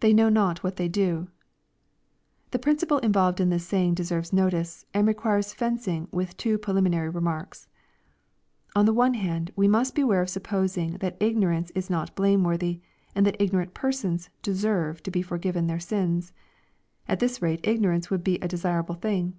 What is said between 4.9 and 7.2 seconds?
and requires fencing with two preliminary